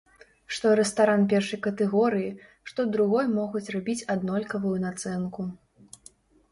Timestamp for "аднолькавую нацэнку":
4.17-5.41